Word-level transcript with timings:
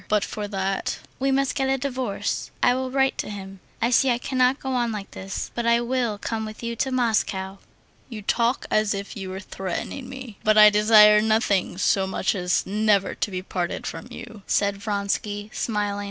But 0.07 0.25
for 0.25 0.47
that...." 0.47 0.97
"We 1.19 1.29
must 1.29 1.53
get 1.53 1.69
a 1.69 1.77
divorce. 1.77 2.49
I 2.63 2.73
will 2.73 2.89
write 2.89 3.19
to 3.19 3.29
him. 3.29 3.59
I 3.83 3.91
see 3.91 4.09
I 4.09 4.17
cannot 4.17 4.59
go 4.59 4.69
on 4.71 4.91
like 4.91 5.11
this.... 5.11 5.51
But 5.53 5.67
I 5.67 5.79
will 5.79 6.17
come 6.17 6.43
with 6.43 6.63
you 6.63 6.75
to 6.77 6.91
Moscow." 6.91 7.59
"You 8.09 8.23
talk 8.23 8.65
as 8.71 8.95
if 8.95 9.15
you 9.15 9.29
were 9.29 9.39
threatening 9.39 10.09
me. 10.09 10.39
But 10.43 10.57
I 10.57 10.71
desire 10.71 11.21
nothing 11.21 11.77
so 11.77 12.07
much 12.07 12.33
as 12.33 12.65
never 12.65 13.13
to 13.13 13.29
be 13.29 13.43
parted 13.43 13.85
from 13.85 14.07
you," 14.09 14.41
said 14.47 14.77
Vronsky, 14.77 15.51
smiling. 15.53 15.99